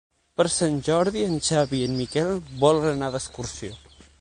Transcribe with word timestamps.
Per 0.39 0.45
Sant 0.53 0.77
Jordi 0.87 1.21
en 1.25 1.35
Xavi 1.49 1.81
i 1.83 1.87
en 1.91 1.99
Miquel 1.99 2.33
volen 2.65 2.91
anar 2.95 3.11
d'excursió. 3.17 3.79